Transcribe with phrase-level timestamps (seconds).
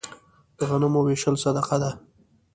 [0.57, 1.91] د غنمو ویشل صدقه ده.